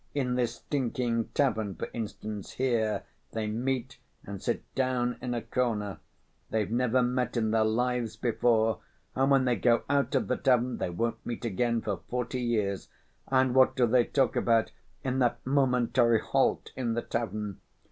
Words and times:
In 0.15 0.33
this 0.33 0.55
stinking 0.55 1.27
tavern, 1.35 1.75
for 1.75 1.87
instance, 1.93 2.53
here, 2.53 3.03
they 3.33 3.45
meet 3.45 3.99
and 4.25 4.41
sit 4.41 4.63
down 4.73 5.15
in 5.21 5.35
a 5.35 5.43
corner. 5.43 5.99
They've 6.49 6.71
never 6.71 7.03
met 7.03 7.37
in 7.37 7.51
their 7.51 7.63
lives 7.65 8.15
before 8.17 8.79
and, 9.15 9.29
when 9.29 9.45
they 9.45 9.55
go 9.55 9.83
out 9.91 10.15
of 10.15 10.27
the 10.27 10.37
tavern, 10.37 10.77
they 10.79 10.89
won't 10.89 11.23
meet 11.23 11.45
again 11.45 11.83
for 11.83 12.01
forty 12.09 12.41
years. 12.41 12.89
And 13.27 13.53
what 13.53 13.75
do 13.75 13.85
they 13.85 14.05
talk 14.05 14.35
about 14.35 14.71
in 15.03 15.19
that 15.19 15.37
momentary 15.45 16.19
halt 16.19 16.71
in 16.75 16.95
the 16.95 17.03
tavern? 17.03 17.59